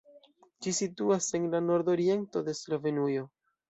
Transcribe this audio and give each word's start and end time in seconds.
Ĝi 0.65 0.73
situas 0.77 1.29
en 1.41 1.47
la 1.53 1.63
nordoriento 1.69 2.47
de 2.51 2.61
Slovenujo. 2.65 3.33